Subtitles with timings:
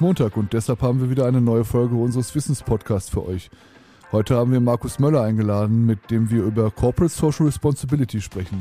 [0.00, 3.50] Montag und deshalb haben wir wieder eine neue Folge unseres Wissenspodcasts für euch.
[4.12, 8.60] Heute haben wir Markus Möller eingeladen, mit dem wir über Corporate Social Responsibility sprechen.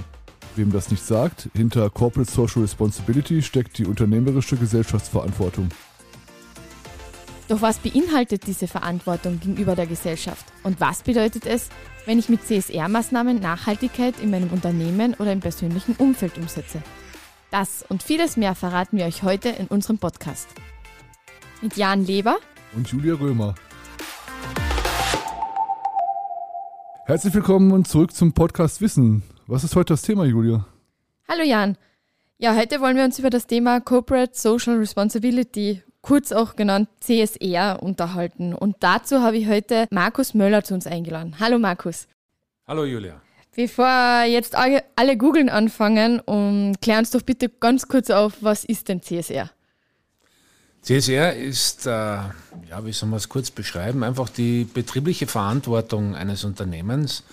[0.55, 5.69] Wem das nicht sagt, hinter Corporate Social Responsibility steckt die unternehmerische Gesellschaftsverantwortung.
[7.47, 10.45] Doch was beinhaltet diese Verantwortung gegenüber der Gesellschaft?
[10.61, 11.69] Und was bedeutet es,
[12.05, 16.83] wenn ich mit CSR-Maßnahmen Nachhaltigkeit in meinem Unternehmen oder im persönlichen Umfeld umsetze?
[17.49, 20.47] Das und vieles mehr verraten wir euch heute in unserem Podcast.
[21.61, 22.37] Mit Jan Leber
[22.73, 23.53] und Julia Römer.
[27.05, 29.23] Herzlich willkommen und zurück zum Podcast Wissen.
[29.45, 30.65] Was ist heute das Thema, Julia?
[31.27, 31.75] Hallo Jan.
[32.37, 37.83] Ja, heute wollen wir uns über das Thema Corporate Social Responsibility, kurz auch genannt CSR,
[37.83, 38.53] unterhalten.
[38.53, 41.35] Und dazu habe ich heute Markus Möller zu uns eingeladen.
[41.41, 42.07] Hallo Markus.
[42.67, 43.21] Hallo Julia.
[43.53, 48.87] Bevor jetzt alle googeln anfangen, um, klär uns doch bitte ganz kurz auf, was ist
[48.87, 49.49] denn CSR?
[50.81, 56.43] CSR ist, äh, ja, wie soll man es kurz beschreiben, einfach die betriebliche Verantwortung eines
[56.43, 57.23] Unternehmens,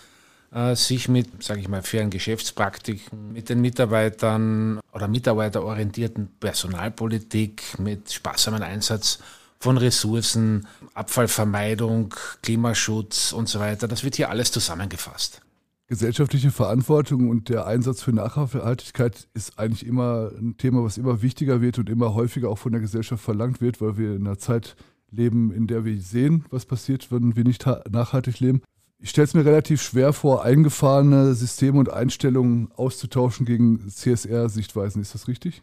[0.52, 8.12] äh, sich mit, sage ich mal, fairen Geschäftspraktiken, mit den Mitarbeitern oder mitarbeiterorientierten Personalpolitik, mit
[8.12, 9.20] sparsamen Einsatz
[9.60, 15.40] von Ressourcen, Abfallvermeidung, Klimaschutz und so weiter, das wird hier alles zusammengefasst.
[15.88, 21.60] Gesellschaftliche Verantwortung und der Einsatz für Nachhaltigkeit ist eigentlich immer ein Thema, was immer wichtiger
[21.60, 24.74] wird und immer häufiger auch von der Gesellschaft verlangt wird, weil wir in einer Zeit
[25.12, 28.62] leben, in der wir sehen, was passiert, wenn wir nicht nachhaltig leben.
[28.98, 35.00] Ich stelle es mir relativ schwer vor, eingefahrene Systeme und Einstellungen auszutauschen gegen CSR-Sichtweisen.
[35.02, 35.62] Ist das richtig?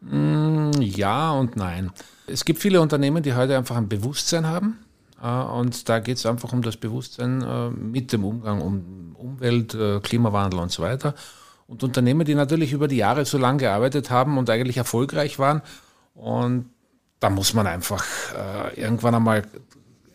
[0.00, 1.90] Mm, ja und nein.
[2.26, 4.78] Es gibt viele Unternehmen, die heute einfach ein Bewusstsein haben
[5.26, 10.00] und da geht es einfach um das Bewusstsein äh, mit dem Umgang um Umwelt, äh,
[10.00, 11.14] Klimawandel und so weiter.
[11.66, 15.60] Und Unternehmen, die natürlich über die Jahre so lange gearbeitet haben und eigentlich erfolgreich waren.
[16.14, 16.70] Und
[17.20, 18.04] da muss man einfach
[18.74, 19.42] irgendwann einmal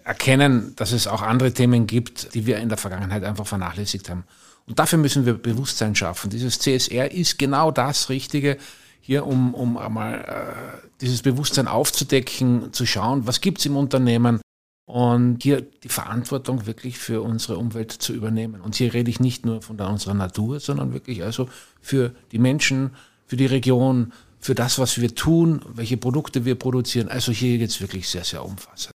[0.04, 4.24] erkennen, dass es auch andere Themen gibt, die wir in der Vergangenheit einfach vernachlässigt haben.
[4.66, 6.30] Und dafür müssen wir Bewusstsein schaffen.
[6.30, 8.58] Dieses CSR ist genau das Richtige
[9.02, 14.40] hier, um, um einmal äh, dieses Bewusstsein aufzudecken, zu schauen, was gibt es im Unternehmen,
[14.86, 18.62] und hier die Verantwortung wirklich für unsere Umwelt zu übernehmen.
[18.62, 21.48] Und hier rede ich nicht nur von unserer Natur, sondern wirklich also
[21.82, 22.92] für die Menschen,
[23.26, 27.08] für die Region, für das, was wir tun, welche Produkte wir produzieren.
[27.08, 28.92] Also hier geht es wirklich sehr, sehr umfassend.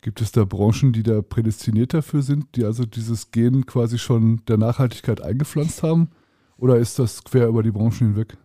[0.00, 4.44] Gibt es da Branchen, die da prädestiniert dafür sind, die also dieses Gen quasi schon
[4.46, 6.10] der Nachhaltigkeit eingepflanzt haben?
[6.56, 8.36] Oder ist das quer über die Branchen hinweg?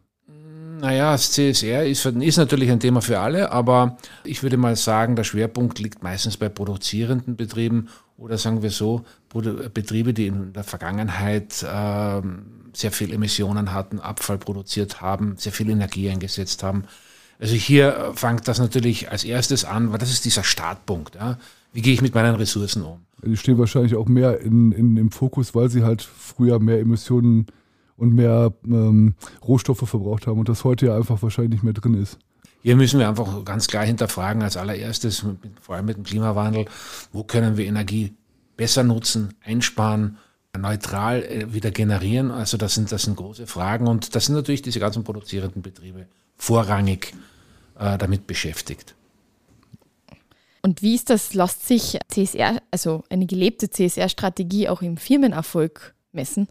[0.79, 5.15] Naja, das CSR ist, ist, natürlich ein Thema für alle, aber ich würde mal sagen,
[5.15, 9.03] der Schwerpunkt liegt meistens bei produzierenden Betrieben oder sagen wir so,
[9.73, 12.21] Betriebe, die in der Vergangenheit äh,
[12.73, 16.83] sehr viel Emissionen hatten, Abfall produziert haben, sehr viel Energie eingesetzt haben.
[17.39, 21.15] Also hier fängt das natürlich als erstes an, weil das ist dieser Startpunkt.
[21.15, 21.37] Ja?
[21.73, 22.99] Wie gehe ich mit meinen Ressourcen um?
[23.23, 27.47] Die stehen wahrscheinlich auch mehr in, in, im Fokus, weil sie halt früher mehr Emissionen
[27.97, 29.15] und mehr ähm,
[29.45, 32.17] Rohstoffe verbraucht haben und das heute ja einfach wahrscheinlich nicht mehr drin ist.
[32.61, 35.25] Hier müssen wir einfach ganz klar hinterfragen, als allererstes,
[35.61, 36.65] vor allem mit dem Klimawandel,
[37.11, 38.13] wo können wir Energie
[38.55, 40.17] besser nutzen, einsparen,
[40.57, 42.31] neutral äh, wieder generieren.
[42.31, 46.07] Also das sind, das sind große Fragen und das sind natürlich diese ganzen produzierenden Betriebe
[46.35, 47.13] vorrangig
[47.79, 48.95] äh, damit beschäftigt.
[50.61, 51.33] Und wie ist das?
[51.33, 56.47] Lässt sich CSR, also eine gelebte CSR-Strategie auch im Firmenerfolg messen?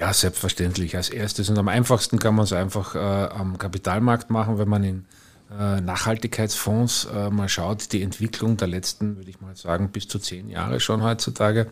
[0.00, 0.96] Ja, selbstverständlich.
[0.96, 4.82] Als erstes und am einfachsten kann man es einfach äh, am Kapitalmarkt machen, wenn man
[4.82, 5.04] in
[5.50, 10.18] äh, Nachhaltigkeitsfonds äh, mal schaut, die Entwicklung der letzten, würde ich mal sagen, bis zu
[10.18, 11.66] zehn Jahre schon heutzutage,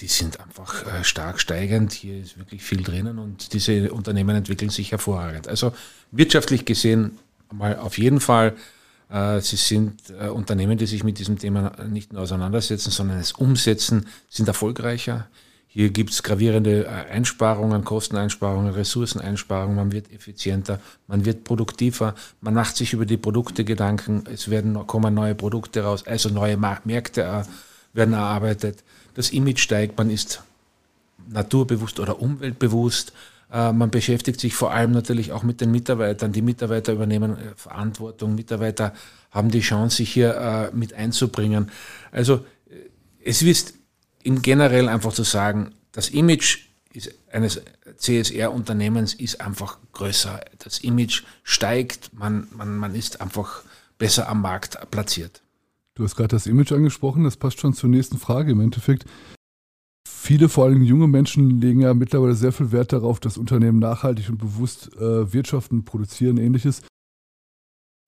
[0.00, 1.92] die sind einfach äh, stark steigend.
[1.92, 5.46] Hier ist wirklich viel drinnen und diese Unternehmen entwickeln sich hervorragend.
[5.46, 5.72] Also
[6.10, 7.20] wirtschaftlich gesehen
[7.52, 8.56] mal auf jeden Fall.
[9.08, 13.30] Äh, sie sind äh, Unternehmen, die sich mit diesem Thema nicht nur auseinandersetzen, sondern es
[13.30, 15.28] umsetzen, sind erfolgreicher.
[15.74, 19.74] Hier gibt es gravierende äh, Einsparungen, Kosteneinsparungen, Ressourceneinsparungen.
[19.74, 24.24] Man wird effizienter, man wird produktiver, man macht sich über die Produkte Gedanken.
[24.30, 27.44] Es werden, kommen neue Produkte raus, also neue Märkte äh,
[27.94, 28.84] werden erarbeitet.
[29.14, 30.42] Das Image steigt, man ist
[31.26, 33.14] naturbewusst oder umweltbewusst.
[33.50, 36.32] Äh, man beschäftigt sich vor allem natürlich auch mit den Mitarbeitern.
[36.32, 38.34] Die Mitarbeiter übernehmen Verantwortung.
[38.34, 38.92] Mitarbeiter
[39.30, 41.70] haben die Chance, sich hier mit einzubringen.
[42.10, 42.44] Also
[43.24, 43.72] es ist
[44.24, 46.66] im generell einfach zu sagen, das Image
[47.30, 47.62] eines
[47.96, 50.40] CSR-Unternehmens ist einfach größer.
[50.58, 53.62] Das Image steigt, man, man, man ist einfach
[53.98, 55.42] besser am Markt platziert.
[55.94, 59.04] Du hast gerade das Image angesprochen, das passt schon zur nächsten Frage im Endeffekt.
[60.08, 64.30] Viele, vor allem junge Menschen, legen ja mittlerweile sehr viel Wert darauf, dass Unternehmen nachhaltig
[64.30, 66.82] und bewusst äh, wirtschaften, produzieren, ähnliches.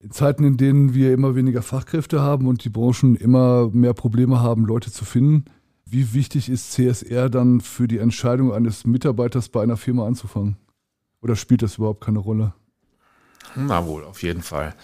[0.03, 4.41] In Zeiten, in denen wir immer weniger Fachkräfte haben und die Branchen immer mehr Probleme
[4.41, 5.45] haben, Leute zu finden,
[5.85, 10.57] wie wichtig ist CSR dann für die Entscheidung eines Mitarbeiters bei einer Firma anzufangen?
[11.21, 12.53] Oder spielt das überhaupt keine Rolle?
[13.55, 14.75] Na wohl, auf jeden Fall.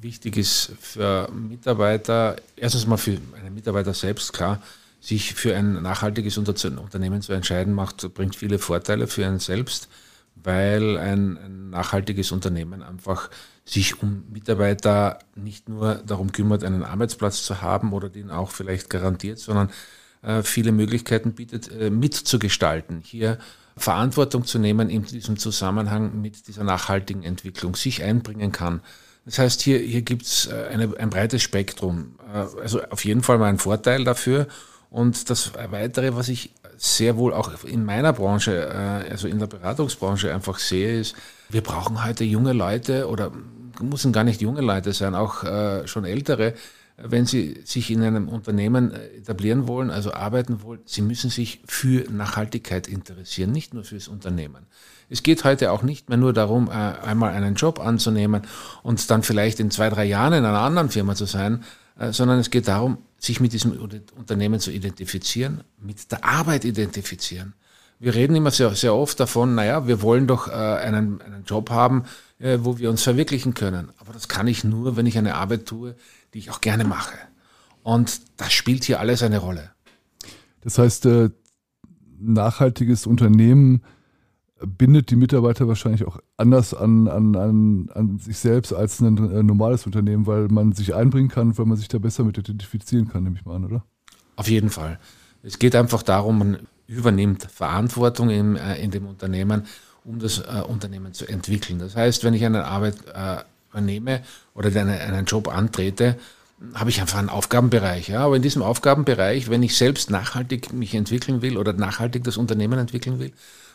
[0.00, 4.60] Wichtig ist für Mitarbeiter, erstens mal für einen Mitarbeiter selbst, klar,
[5.00, 9.88] sich für ein nachhaltiges Unternehmen zu entscheiden, macht, bringt viele Vorteile für einen selbst,
[10.34, 13.30] weil ein, ein nachhaltiges Unternehmen einfach
[13.64, 18.90] sich um Mitarbeiter nicht nur darum kümmert, einen Arbeitsplatz zu haben oder den auch vielleicht
[18.90, 19.70] garantiert, sondern
[20.42, 23.38] viele Möglichkeiten bietet, äh, mitzugestalten, hier
[23.76, 28.80] Verantwortung zu nehmen in diesem Zusammenhang mit dieser nachhaltigen Entwicklung, sich einbringen kann.
[29.24, 32.18] Das heißt, hier, hier gibt es äh, ein breites Spektrum.
[32.32, 34.48] Äh, also auf jeden Fall mal ein Vorteil dafür.
[34.90, 39.46] Und das Weitere, was ich sehr wohl auch in meiner Branche, äh, also in der
[39.46, 41.14] Beratungsbranche einfach sehe, ist,
[41.50, 43.32] wir brauchen heute junge Leute oder
[43.80, 46.54] müssen gar nicht junge Leute sein, auch äh, schon ältere,
[47.00, 52.10] wenn sie sich in einem Unternehmen etablieren wollen, also arbeiten wollen, sie müssen sich für
[52.10, 54.66] Nachhaltigkeit interessieren, nicht nur fürs Unternehmen.
[55.08, 58.42] Es geht heute auch nicht mehr nur darum, einmal einen Job anzunehmen
[58.82, 61.62] und dann vielleicht in zwei, drei Jahren in einer anderen Firma zu sein,
[62.10, 63.72] sondern es geht darum, sich mit diesem
[64.16, 67.54] Unternehmen zu identifizieren, mit der Arbeit identifizieren.
[68.00, 71.70] Wir reden immer sehr, sehr oft davon, naja, wir wollen doch äh, einen, einen Job
[71.70, 72.04] haben,
[72.38, 73.90] äh, wo wir uns verwirklichen können.
[73.98, 75.96] Aber das kann ich nur, wenn ich eine Arbeit tue,
[76.34, 77.16] die ich auch gerne mache.
[77.82, 79.70] Und das spielt hier alles eine Rolle.
[80.60, 81.30] Das heißt, äh,
[82.20, 83.82] nachhaltiges Unternehmen
[84.60, 89.42] bindet die Mitarbeiter wahrscheinlich auch anders an, an, an, an sich selbst als ein äh,
[89.42, 93.22] normales Unternehmen, weil man sich einbringen kann, weil man sich da besser mit identifizieren kann,
[93.22, 93.84] nehme ich mal an, oder?
[94.36, 94.98] Auf jeden Fall.
[95.42, 99.64] Es geht einfach darum, man übernimmt Verantwortung im, äh, in dem Unternehmen,
[100.08, 101.78] um das äh, Unternehmen zu entwickeln.
[101.78, 104.22] Das heißt, wenn ich eine Arbeit äh, übernehme
[104.54, 106.16] oder einen, einen Job antrete,
[106.74, 108.08] habe ich einfach einen Aufgabenbereich.
[108.08, 108.24] Ja?
[108.24, 112.78] Aber in diesem Aufgabenbereich, wenn ich selbst nachhaltig mich entwickeln will oder nachhaltig das Unternehmen
[112.78, 113.32] entwickeln will,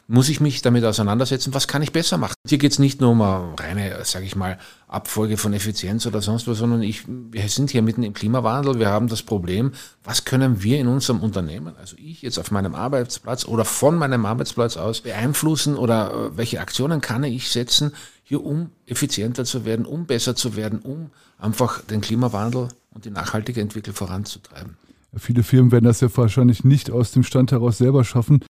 [0.07, 2.33] muss ich mich damit auseinandersetzen, was kann ich besser machen.
[2.47, 6.21] Hier geht es nicht nur um eine reine, sage ich mal, Abfolge von Effizienz oder
[6.21, 9.71] sonst was, sondern ich, wir sind hier mitten im Klimawandel, wir haben das Problem,
[10.03, 14.25] was können wir in unserem Unternehmen, also ich jetzt auf meinem Arbeitsplatz oder von meinem
[14.25, 19.85] Arbeitsplatz aus beeinflussen oder äh, welche Aktionen kann ich setzen, hier um effizienter zu werden,
[19.85, 24.77] um besser zu werden, um einfach den Klimawandel und die nachhaltige Entwicklung voranzutreiben.
[25.15, 28.43] Viele Firmen werden das ja wahrscheinlich nicht aus dem Stand heraus selber schaffen.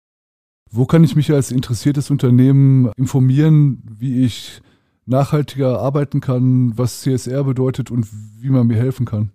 [0.72, 4.62] Wo kann ich mich als interessiertes Unternehmen informieren, wie ich
[5.06, 8.08] nachhaltiger arbeiten kann, was CSR bedeutet und
[8.40, 9.32] wie man mir helfen kann?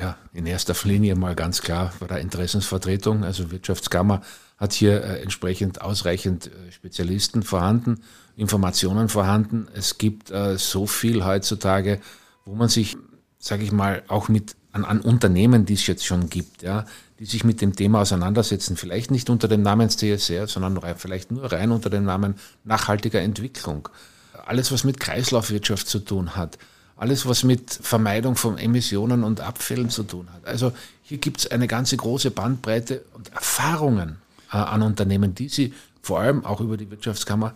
[0.00, 3.24] Ja, in erster Linie mal ganz klar bei der Interessensvertretung.
[3.24, 4.20] Also Wirtschaftskammer
[4.58, 8.00] hat hier äh, entsprechend ausreichend äh, Spezialisten vorhanden,
[8.36, 9.66] Informationen vorhanden.
[9.74, 12.00] Es gibt äh, so viel heutzutage,
[12.44, 12.96] wo man sich,
[13.38, 16.84] sage ich mal, auch mit an, an Unternehmen, die es jetzt schon gibt, ja,
[17.18, 18.76] die sich mit dem Thema auseinandersetzen.
[18.76, 23.88] Vielleicht nicht unter dem Namen CSR, sondern vielleicht nur rein unter dem Namen nachhaltiger Entwicklung.
[24.46, 26.58] Alles, was mit Kreislaufwirtschaft zu tun hat.
[26.96, 30.46] Alles, was mit Vermeidung von Emissionen und Abfällen zu tun hat.
[30.46, 34.18] Also hier gibt es eine ganze große Bandbreite und Erfahrungen
[34.52, 37.54] äh, an Unternehmen, die Sie vor allem auch über die Wirtschaftskammer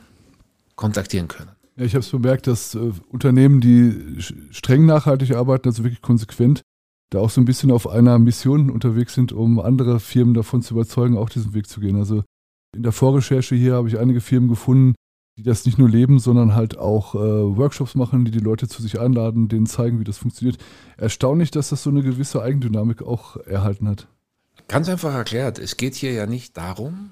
[0.76, 1.50] kontaktieren können.
[1.76, 6.62] Ja, ich habe es bemerkt, dass äh, Unternehmen, die streng nachhaltig arbeiten, also wirklich konsequent,
[7.10, 10.74] da auch so ein bisschen auf einer Mission unterwegs sind, um andere Firmen davon zu
[10.74, 11.96] überzeugen, auch diesen Weg zu gehen.
[11.96, 12.24] Also
[12.74, 14.94] in der Vorrecherche hier habe ich einige Firmen gefunden,
[15.38, 18.82] die das nicht nur leben, sondern halt auch äh, Workshops machen, die die Leute zu
[18.82, 20.58] sich einladen, denen zeigen, wie das funktioniert.
[20.98, 24.08] Erstaunlich, dass das so eine gewisse Eigendynamik auch erhalten hat.
[24.68, 27.10] Ganz einfach erklärt, es geht hier ja nicht darum,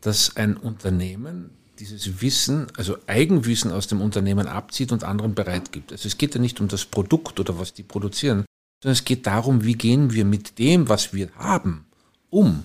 [0.00, 1.50] dass ein Unternehmen
[1.80, 5.92] dieses Wissen, also Eigenwissen aus dem Unternehmen abzieht und anderen bereitgibt.
[5.92, 8.44] Also es geht ja nicht um das Produkt oder was die produzieren,
[8.82, 11.86] sondern es geht darum, wie gehen wir mit dem, was wir haben,
[12.28, 12.64] um.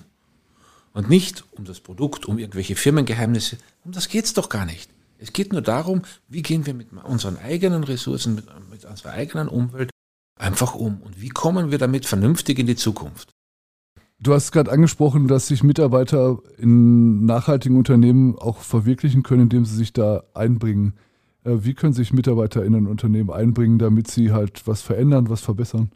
[0.92, 3.58] Und nicht um das Produkt, um irgendwelche Firmengeheimnisse.
[3.84, 4.90] Um das geht es doch gar nicht.
[5.18, 9.48] Es geht nur darum, wie gehen wir mit unseren eigenen Ressourcen, mit, mit unserer eigenen
[9.48, 9.90] Umwelt
[10.38, 13.30] einfach um und wie kommen wir damit vernünftig in die Zukunft.
[14.18, 19.76] Du hast gerade angesprochen, dass sich Mitarbeiter in nachhaltigen Unternehmen auch verwirklichen können, indem sie
[19.76, 20.94] sich da einbringen.
[21.44, 25.42] Äh, wie können sich Mitarbeiter in ein Unternehmen einbringen, damit sie halt was verändern, was
[25.42, 25.90] verbessern?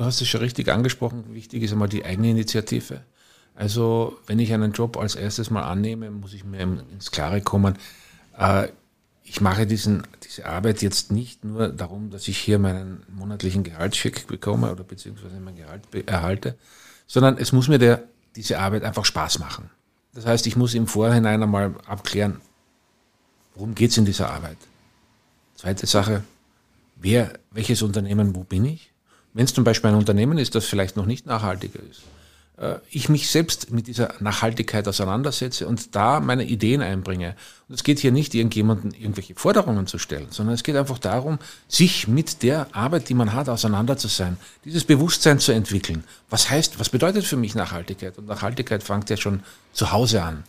[0.00, 3.02] du hast es schon richtig angesprochen, wichtig ist einmal die eigene Initiative.
[3.54, 7.76] Also wenn ich einen Job als erstes mal annehme, muss ich mir ins Klare kommen,
[8.38, 8.68] äh,
[9.30, 14.26] ich mache diesen, diese Arbeit jetzt nicht nur darum, dass ich hier meinen monatlichen Gehaltscheck
[14.26, 16.56] bekomme oder beziehungsweise mein Gehalt erhalte,
[17.06, 18.02] sondern es muss mir der,
[18.34, 19.70] diese Arbeit einfach Spaß machen.
[20.14, 22.40] Das heißt, ich muss im Vorhinein einmal abklären,
[23.54, 24.56] worum geht es in dieser Arbeit.
[25.54, 26.24] Zweite Sache,
[26.96, 28.90] wer, welches Unternehmen, wo bin ich?
[29.32, 32.02] Wenn es zum Beispiel ein Unternehmen ist, das vielleicht noch nicht nachhaltiger ist,
[32.90, 37.34] ich mich selbst mit dieser Nachhaltigkeit auseinandersetze und da meine Ideen einbringe.
[37.68, 41.38] Und es geht hier nicht, irgendjemanden irgendwelche Forderungen zu stellen, sondern es geht einfach darum,
[41.68, 44.36] sich mit der Arbeit, die man hat, auseinander zu sein,
[44.66, 46.04] dieses Bewusstsein zu entwickeln.
[46.28, 48.18] Was heißt, was bedeutet für mich Nachhaltigkeit?
[48.18, 50.44] Und Nachhaltigkeit fängt ja schon zu Hause an.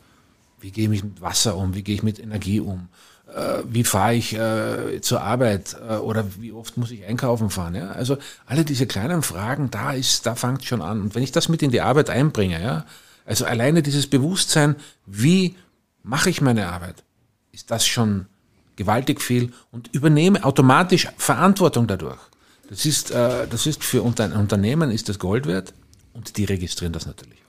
[0.59, 1.75] Wie gehe ich mit Wasser um?
[1.75, 2.89] Wie gehe ich mit Energie um?
[3.33, 7.75] Äh, wie fahre ich äh, zur Arbeit äh, oder wie oft muss ich einkaufen fahren.
[7.75, 7.91] Ja?
[7.91, 11.01] Also alle diese kleinen Fragen, da ist, da fängt schon an.
[11.01, 12.85] Und wenn ich das mit in die Arbeit einbringe, ja,
[13.25, 15.55] also alleine dieses Bewusstsein, wie
[16.03, 17.03] mache ich meine Arbeit,
[17.53, 18.25] ist das schon
[18.75, 22.19] gewaltig viel und übernehme automatisch Verantwortung dadurch.
[22.69, 25.73] Das ist, äh, das ist für ein Unternehmen ist das Gold wert
[26.13, 27.40] und die registrieren das natürlich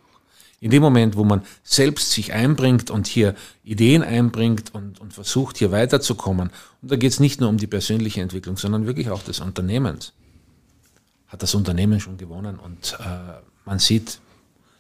[0.63, 5.59] in dem Moment, wo man selbst sich einbringt und hier Ideen einbringt und, und versucht,
[5.59, 6.51] hier weiterzukommen,
[6.81, 10.13] und da geht es nicht nur um die persönliche Entwicklung, sondern wirklich auch des Unternehmens,
[11.27, 14.21] hat das Unternehmen schon gewonnen und äh, man sieht,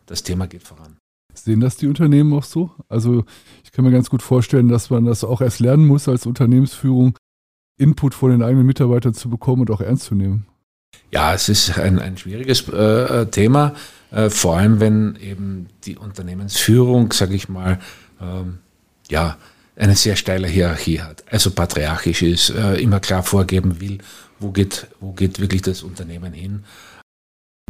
[0.07, 0.99] das Thema geht voran.
[1.35, 2.71] Sehen das die Unternehmen auch so?
[2.89, 3.25] Also
[3.65, 7.19] ich kann mir ganz gut vorstellen, dass man das auch erst lernen muss als Unternehmensführung,
[7.77, 10.47] Input von den eigenen Mitarbeitern zu bekommen und auch ernst zu nehmen.
[11.11, 13.75] Ja, es ist ein, ein schwieriges äh, Thema.
[14.13, 17.79] Äh, vor allem wenn eben die Unternehmensführung, sage ich mal,
[18.21, 18.59] ähm,
[19.11, 19.39] ja,
[19.75, 23.99] eine sehr steile Hierarchie hat, also patriarchisch ist, äh, immer klar vorgeben will,
[24.39, 26.65] wo geht, wo geht wirklich das Unternehmen hin.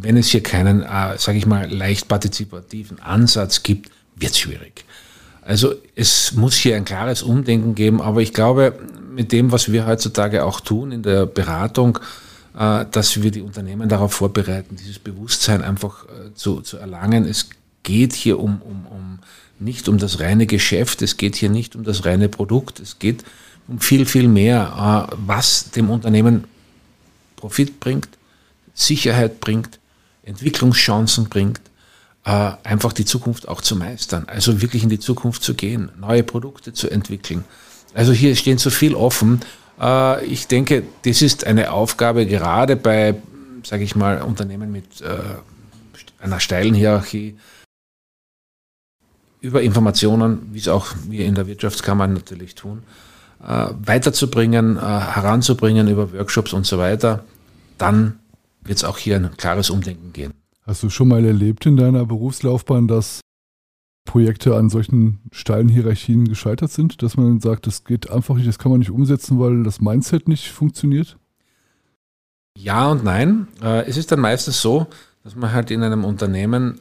[0.01, 4.85] Wenn es hier keinen, äh, sage ich mal, leicht partizipativen Ansatz gibt, wird es schwierig.
[5.43, 8.79] Also es muss hier ein klares Umdenken geben, aber ich glaube,
[9.11, 11.99] mit dem, was wir heutzutage auch tun in der Beratung,
[12.55, 17.27] dass wir die Unternehmen darauf vorbereiten, dieses Bewusstsein einfach äh, zu, zu erlangen.
[17.27, 17.49] Es
[17.83, 19.19] geht hier um, um, um
[19.59, 23.25] nicht um das reine Geschäft, es geht hier nicht um das reine Produkt, es geht
[23.69, 26.45] um viel, viel mehr, äh, was dem Unternehmen
[27.37, 28.09] Profit bringt,
[28.75, 29.79] Sicherheit bringt,
[30.23, 31.61] Entwicklungschancen bringt,
[32.25, 36.73] einfach die Zukunft auch zu meistern, also wirklich in die Zukunft zu gehen, neue Produkte
[36.73, 37.45] zu entwickeln.
[37.95, 39.41] Also hier stehen so viel offen
[39.83, 43.17] äh, ich denke, das ist eine Aufgabe gerade bei,
[43.65, 45.19] sage ich mal, Unternehmen mit äh,
[46.21, 47.37] einer steilen Hierarchie
[49.41, 52.85] über Informationen, wie es auch wir in der Wirtschaftskammer natürlich tun,
[53.45, 57.25] äh, weiterzubringen, heranzubringen über Workshops und so weiter.
[57.77, 58.21] Dann
[58.63, 60.33] wird es auch hier ein klares Umdenken gehen.
[60.65, 63.21] Hast du schon mal erlebt in deiner Berufslaufbahn, dass
[64.05, 68.59] Projekte an solchen steilen Hierarchien gescheitert sind, dass man sagt, das geht einfach nicht, das
[68.59, 71.17] kann man nicht umsetzen, weil das Mindset nicht funktioniert?
[72.57, 73.49] Ja und nein.
[73.63, 74.87] Äh, es ist dann meistens so,
[75.25, 76.81] dass man halt in einem Unternehmen,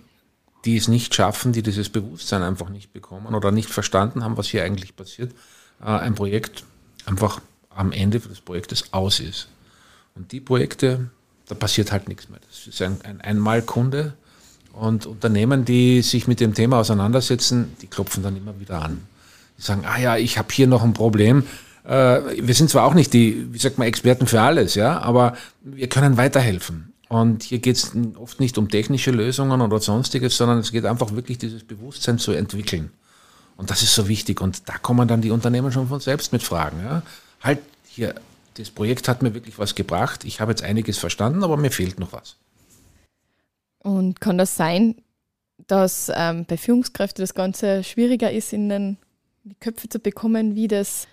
[0.66, 4.48] die es nicht schaffen, die dieses Bewusstsein einfach nicht bekommen oder nicht verstanden haben, was
[4.48, 5.34] hier eigentlich passiert,
[5.82, 6.64] äh, ein Projekt
[7.06, 9.48] einfach am Ende des Projektes aus ist.
[10.16, 11.10] Und die Projekte,
[11.48, 12.40] da passiert halt nichts mehr.
[12.48, 14.14] Das ist ein, ein Einmalkunde,
[14.74, 19.02] und Unternehmen, die sich mit dem Thema auseinandersetzen, die klopfen dann immer wieder an.
[19.58, 21.44] Die sagen, ah ja, ich habe hier noch ein Problem.
[21.84, 25.36] Äh, wir sind zwar auch nicht die, wie sagt man, Experten für alles, ja, aber
[25.62, 26.94] wir können weiterhelfen.
[27.10, 31.14] Und hier geht es oft nicht um technische Lösungen oder sonstiges, sondern es geht einfach
[31.14, 32.92] wirklich dieses Bewusstsein zu entwickeln.
[33.58, 34.40] Und das ist so wichtig.
[34.40, 36.80] Und da kommen dann die Unternehmen schon von selbst mit Fragen.
[36.84, 37.02] Ja.
[37.42, 38.16] Halt hier,
[38.56, 40.24] das Projekt hat mir wirklich was gebracht.
[40.24, 42.38] Ich habe jetzt einiges verstanden, aber mir fehlt noch was.
[43.84, 44.96] Und kann das sein,
[45.68, 48.98] dass ähm, bei Führungskräften das Ganze schwieriger ist, in den,
[49.44, 51.08] die Köpfe zu bekommen, wie das,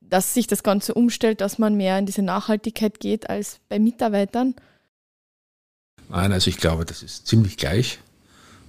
[0.00, 4.54] dass sich das Ganze umstellt, dass man mehr in diese Nachhaltigkeit geht als bei Mitarbeitern?
[6.08, 7.98] Nein, also ich glaube, das ist ziemlich gleich.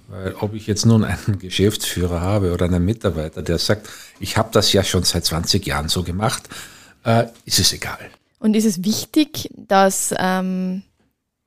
[0.08, 3.88] Weil ob ich jetzt nun einen Geschäftsführer habe oder einen Mitarbeiter, der sagt,
[4.20, 6.48] ich habe das ja schon seit 20 Jahren so gemacht,
[7.04, 8.10] äh, ist es egal.
[8.38, 10.82] Und ist es wichtig, dass ähm,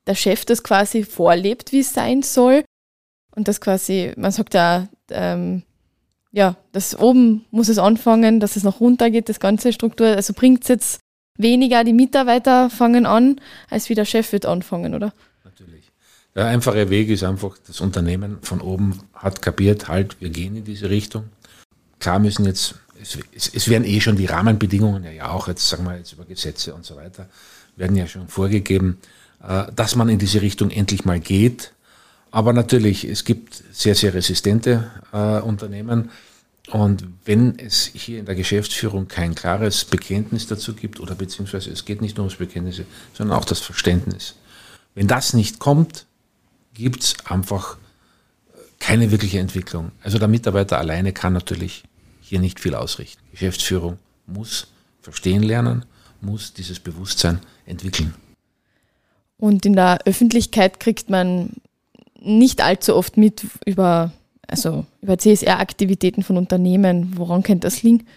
[0.07, 2.63] der Chef das quasi vorlebt, wie es sein soll.
[3.35, 5.63] Und das quasi, man sagt ja, ähm,
[6.31, 10.07] ja, das oben muss es anfangen, dass es noch runter geht, das ganze Struktur.
[10.07, 10.99] Also bringt es jetzt
[11.37, 15.13] weniger, die Mitarbeiter fangen an, als wie der Chef wird anfangen, oder?
[15.43, 15.91] Natürlich.
[16.35, 20.65] Der einfache Weg ist einfach, das Unternehmen von oben hat kapiert, halt, wir gehen in
[20.65, 21.25] diese Richtung.
[21.99, 25.67] Klar müssen jetzt, es, es, es werden eh schon die Rahmenbedingungen, ja, ja auch jetzt
[25.67, 27.27] sagen wir jetzt über Gesetze und so weiter,
[27.75, 28.99] werden ja schon vorgegeben.
[29.47, 31.71] Äh, dass man in diese Richtung endlich mal geht.
[32.31, 36.11] Aber natürlich, es gibt sehr, sehr resistente äh, Unternehmen.
[36.69, 41.85] Und wenn es hier in der Geschäftsführung kein klares Bekenntnis dazu gibt, oder beziehungsweise es
[41.85, 42.81] geht nicht nur ums Bekenntnis,
[43.13, 44.35] sondern auch das Verständnis.
[44.93, 46.05] Wenn das nicht kommt,
[46.73, 47.77] gibt es einfach
[48.79, 49.93] keine wirkliche Entwicklung.
[50.03, 51.83] Also der Mitarbeiter alleine kann natürlich
[52.19, 53.21] hier nicht viel ausrichten.
[53.31, 54.67] Geschäftsführung muss
[55.01, 55.85] verstehen lernen,
[56.19, 58.13] muss dieses Bewusstsein entwickeln.
[59.38, 61.50] Und in der Öffentlichkeit kriegt man
[62.20, 64.12] nicht allzu oft mit über,
[64.48, 67.17] also über CSR-Aktivitäten von Unternehmen.
[67.17, 68.08] Woran könnte das liegen?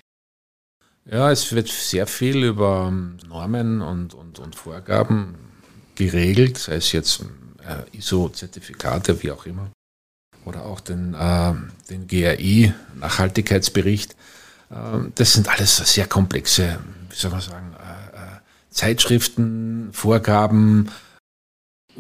[1.11, 2.93] Ja, es wird sehr viel über
[3.29, 5.35] Normen und, und, und Vorgaben
[5.95, 7.25] geregelt, sei es jetzt
[7.67, 9.71] äh, ISO-Zertifikate, wie auch immer,
[10.45, 11.55] oder auch den, äh,
[11.91, 14.13] den GRI-Nachhaltigkeitsbericht.
[14.71, 14.75] Äh,
[15.15, 18.21] das sind alles sehr komplexe, wie soll man sagen, äh, äh,
[18.71, 20.91] Zeitschriften, Vorgaben,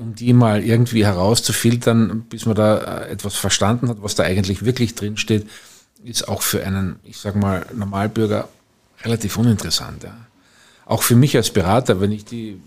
[0.00, 4.64] um die mal irgendwie herauszufiltern, bis man da äh, etwas verstanden hat, was da eigentlich
[4.64, 5.46] wirklich drinsteht,
[6.02, 8.48] ist auch für einen, ich sage mal, Normalbürger
[9.04, 10.02] relativ uninteressant.
[10.02, 10.16] Ja.
[10.86, 12.58] Auch für mich als Berater, wenn ich die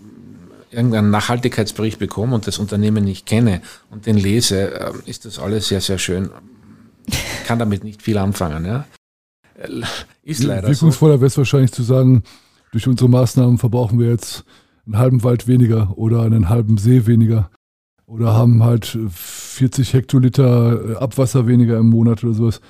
[0.70, 3.60] irgendeinen Nachhaltigkeitsbericht bekomme und das Unternehmen nicht kenne
[3.90, 6.30] und den lese, äh, ist das alles sehr, sehr schön.
[7.06, 8.64] Ich kann damit nicht viel anfangen.
[8.64, 8.86] Ja.
[10.22, 11.20] Ist leider Wirkungsvoller so.
[11.20, 12.22] wäre es wahrscheinlich zu sagen,
[12.72, 14.44] durch unsere Maßnahmen verbrauchen wir jetzt
[14.86, 17.50] einen halben Wald weniger oder einen halben See weniger
[18.06, 22.60] oder haben halt 40 Hektoliter Abwasser weniger im Monat oder sowas.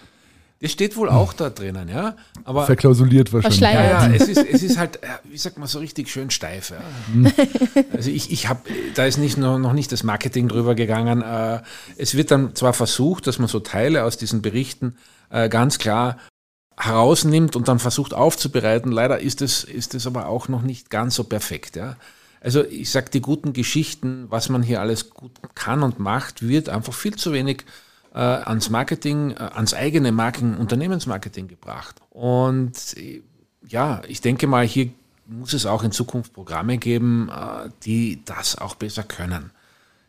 [0.60, 2.16] Das steht wohl auch da drinnen, ja.
[2.44, 3.60] Aber Verklausuliert wahrscheinlich.
[3.60, 6.70] Ja, ja, es ist, es ist halt, wie sagt man, so richtig schön steif.
[6.70, 6.80] Ja.
[7.12, 7.30] Mhm.
[7.92, 8.60] Also ich, ich habe,
[8.94, 11.20] da ist nicht noch, noch nicht das Marketing drüber gegangen.
[11.20, 11.60] Äh,
[11.98, 14.96] es wird dann zwar versucht, dass man so Teile aus diesen Berichten
[15.28, 16.16] äh, ganz klar
[16.76, 18.90] herausnimmt und dann versucht aufzubereiten.
[18.90, 21.76] Leider ist es, ist es aber auch noch nicht ganz so perfekt.
[21.76, 21.96] Ja.
[22.40, 26.68] Also ich sage, die guten Geschichten, was man hier alles gut kann und macht, wird
[26.68, 27.64] einfach viel zu wenig
[28.12, 31.96] äh, ans Marketing, äh, ans eigene Marken Unternehmensmarketing gebracht.
[32.10, 33.22] Und äh,
[33.66, 34.90] ja, ich denke mal, hier
[35.26, 39.50] muss es auch in Zukunft Programme geben, äh, die das auch besser können.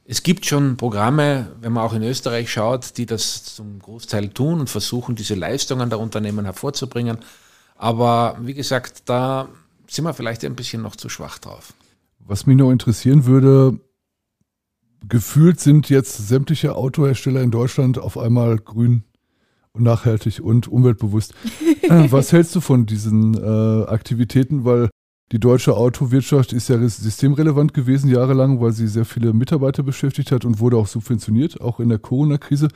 [0.07, 4.59] Es gibt schon Programme, wenn man auch in Österreich schaut, die das zum Großteil tun
[4.59, 7.17] und versuchen, diese Leistungen der Unternehmen hervorzubringen.
[7.75, 9.49] Aber wie gesagt, da
[9.87, 11.73] sind wir vielleicht ein bisschen noch zu schwach drauf.
[12.19, 13.79] Was mich noch interessieren würde,
[15.09, 19.03] gefühlt sind jetzt sämtliche Autohersteller in Deutschland auf einmal grün
[19.73, 21.33] und nachhaltig und umweltbewusst.
[21.85, 24.65] Äh, was hältst du von diesen äh, Aktivitäten?
[24.65, 24.89] Weil
[25.31, 30.45] die deutsche Autowirtschaft ist ja systemrelevant gewesen jahrelang, weil sie sehr viele Mitarbeiter beschäftigt hat
[30.45, 32.67] und wurde auch subventioniert, auch in der Corona-Krise.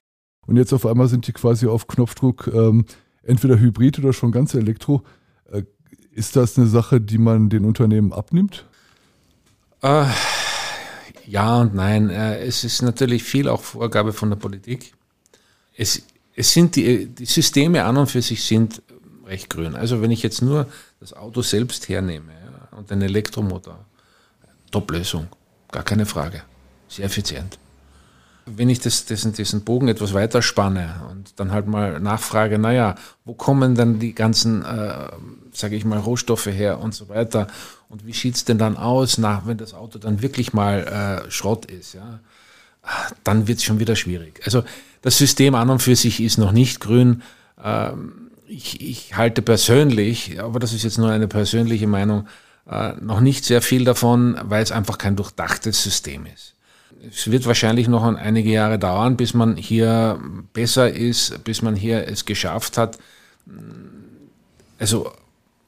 [0.48, 2.86] Und jetzt auf einmal sind die quasi auf Knopfdruck ähm,
[3.22, 5.04] entweder Hybrid oder schon ganz Elektro.
[5.52, 5.64] Äh,
[6.12, 8.66] ist das eine Sache, die man den Unternehmen abnimmt?
[9.84, 10.06] Äh,
[11.28, 12.10] ja und nein.
[12.10, 14.94] Äh, es ist natürlich viel auch Vorgabe von der Politik.
[15.78, 16.02] Es,
[16.36, 18.82] es sind die, die Systeme an und für sich sind
[19.28, 19.76] recht grün.
[19.76, 20.66] Also wenn ich jetzt nur
[21.00, 22.39] das Auto selbst hernehme,
[22.80, 23.86] und ein Elektromotor.
[24.72, 25.28] Top-Lösung,
[25.72, 26.42] gar keine Frage.
[26.88, 27.60] Sehr effizient.
[28.46, 32.96] Wenn ich das, diesen, diesen Bogen etwas weiter spanne und dann halt mal nachfrage, naja,
[33.26, 35.10] wo kommen dann die ganzen, äh,
[35.52, 37.48] sage ich mal, Rohstoffe her und so weiter
[37.90, 41.30] und wie sieht es denn dann aus, nach, wenn das Auto dann wirklich mal äh,
[41.30, 42.20] Schrott ist, ja,
[43.24, 44.42] dann wird es schon wieder schwierig.
[44.46, 44.64] Also
[45.02, 47.22] das System an und für sich ist noch nicht grün.
[47.64, 52.28] Ähm, ich, ich halte persönlich, aber das ist jetzt nur eine persönliche Meinung,
[52.70, 56.56] äh, noch nicht sehr viel davon, weil es einfach kein durchdachtes System ist.
[57.10, 60.20] Es wird wahrscheinlich noch einige Jahre dauern, bis man hier
[60.54, 63.00] besser ist, bis man hier es geschafft hat.
[64.78, 65.12] Also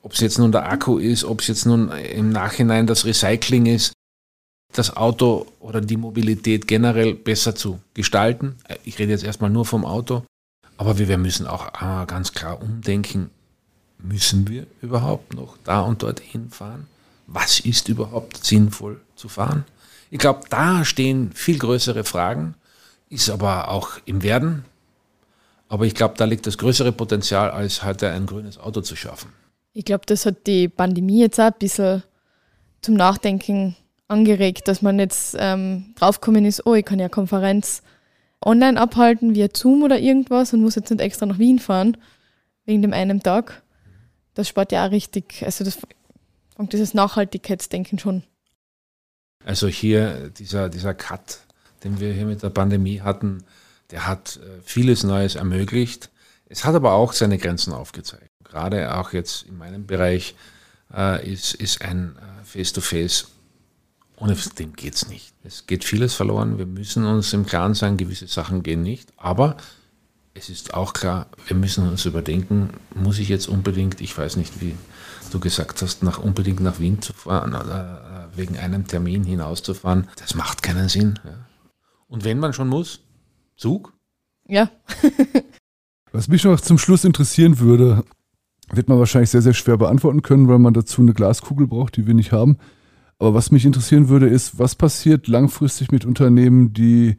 [0.04, 3.66] ob es jetzt nun der Akku ist, ob es jetzt nun im Nachhinein das Recycling
[3.68, 3.94] ist,
[4.74, 8.56] das Auto oder die Mobilität generell besser zu gestalten.
[8.84, 10.24] Ich rede jetzt erstmal nur vom Auto,
[10.78, 13.30] aber wir müssen auch äh, ganz klar umdenken,
[14.00, 16.88] müssen wir überhaupt noch da und dort hinfahren?
[17.34, 19.64] Was ist überhaupt sinnvoll zu fahren?
[20.10, 22.56] Ich glaube, da stehen viel größere Fragen,
[23.10, 24.66] ist aber auch im Werden.
[25.70, 29.32] Aber ich glaube, da liegt das größere Potenzial, als heute ein grünes Auto zu schaffen.
[29.72, 32.04] Ich glaube, das hat die Pandemie jetzt auch ein bisschen
[32.82, 33.78] zum Nachdenken
[34.10, 37.82] angeregt, dass man jetzt ähm, draufgekommen ist, oh, ich kann ja Konferenz
[38.44, 41.96] online abhalten via Zoom oder irgendwas und muss jetzt nicht extra nach Wien fahren,
[42.66, 43.64] wegen dem einen Tag
[44.34, 45.78] das spart ja auch richtig, also das
[46.62, 48.24] und dieses Nachhaltigkeitsdenken schon.
[49.44, 51.40] Also hier dieser, dieser Cut,
[51.84, 53.44] den wir hier mit der Pandemie hatten,
[53.90, 56.12] der hat äh, vieles Neues ermöglicht.
[56.46, 58.30] Es hat aber auch seine Grenzen aufgezeigt.
[58.44, 60.36] Gerade auch jetzt in meinem Bereich
[60.94, 63.28] äh, ist, ist ein äh, Face-to-Face, -face,
[64.18, 65.34] ohne dem geht es nicht.
[65.44, 66.60] Es geht vieles verloren.
[66.60, 69.12] Wir müssen uns im Klaren sein, gewisse Sachen gehen nicht.
[69.18, 69.58] Aber
[70.34, 74.62] es ist auch klar, wir müssen uns überdenken, muss ich jetzt unbedingt, ich weiß nicht,
[74.62, 74.76] wie
[75.32, 80.08] du gesagt hast, nach, unbedingt nach Wien zu fahren oder äh, wegen einem Termin hinauszufahren,
[80.18, 81.20] das macht keinen Sinn.
[81.24, 81.46] Ja.
[82.08, 83.02] Und wenn man schon muss,
[83.56, 83.94] Zug?
[84.48, 84.70] Ja.
[86.12, 88.04] Was mich noch zum Schluss interessieren würde,
[88.70, 92.08] wird man wahrscheinlich sehr, sehr schwer beantworten können, weil man dazu eine Glaskugel braucht, die
[92.08, 92.58] wir nicht haben.
[93.20, 97.18] Aber was mich interessieren würde, ist, was passiert langfristig mit Unternehmen, die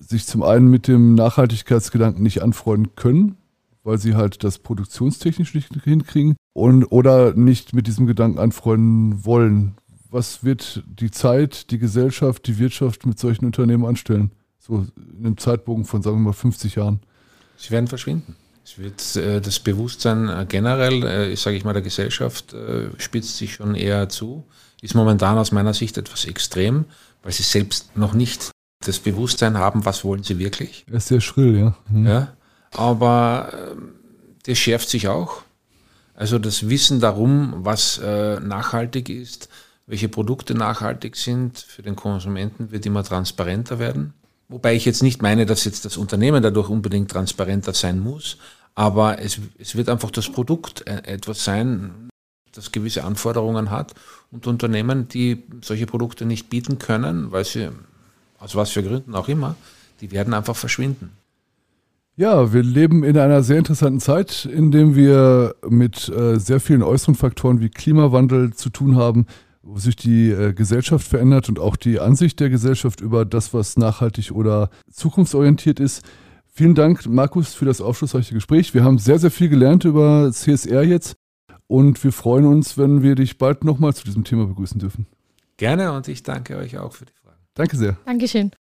[0.00, 3.36] sich zum einen mit dem Nachhaltigkeitsgedanken nicht anfreunden können,
[3.84, 9.76] weil sie halt das produktionstechnisch nicht hinkriegen und oder nicht mit diesem Gedanken anfreunden wollen.
[10.10, 14.32] Was wird die Zeit, die Gesellschaft, die Wirtschaft mit solchen Unternehmen anstellen?
[14.58, 17.00] So in einem Zeitbogen von, sagen wir mal, 50 Jahren.
[17.56, 18.36] Sie werden verschwinden.
[18.64, 22.54] Es wird äh, das Bewusstsein äh, generell, äh, sage ich mal, der Gesellschaft
[22.98, 24.44] spitzt sich schon eher zu.
[24.82, 26.86] Ist momentan aus meiner Sicht etwas extrem,
[27.22, 28.50] weil sie selbst noch nicht
[28.84, 30.84] das Bewusstsein haben, was wollen sie wirklich.
[30.88, 31.74] Er ist sehr schrill, ja.
[31.88, 32.06] Mhm.
[32.06, 32.32] ja
[32.72, 33.92] aber ähm,
[34.44, 35.42] das schärft sich auch.
[36.14, 39.48] Also das Wissen darum, was äh, nachhaltig ist,
[39.86, 44.12] welche Produkte nachhaltig sind für den Konsumenten, wird immer transparenter werden.
[44.48, 48.36] Wobei ich jetzt nicht meine, dass jetzt das Unternehmen dadurch unbedingt transparenter sein muss,
[48.74, 52.08] aber es, es wird einfach das Produkt äh, etwas sein,
[52.52, 53.94] das gewisse Anforderungen hat
[54.30, 57.70] und Unternehmen, die solche Produkte nicht bieten können, weil sie
[58.40, 59.54] aus was für Gründen auch immer,
[60.00, 61.12] die werden einfach verschwinden.
[62.16, 66.82] Ja, wir leben in einer sehr interessanten Zeit, in dem wir mit äh, sehr vielen
[66.82, 69.26] äußeren Faktoren wie Klimawandel zu tun haben,
[69.62, 73.76] wo sich die äh, Gesellschaft verändert und auch die Ansicht der Gesellschaft über das, was
[73.76, 76.02] nachhaltig oder zukunftsorientiert ist.
[76.52, 78.74] Vielen Dank, Markus, für das aufschlussreiche Gespräch.
[78.74, 81.14] Wir haben sehr, sehr viel gelernt über CSR jetzt
[81.68, 85.06] und wir freuen uns, wenn wir dich bald nochmal zu diesem Thema begrüßen dürfen.
[85.56, 87.12] Gerne und ich danke euch auch für die.
[87.54, 87.96] Danke sehr.
[88.04, 88.52] Dankeschön.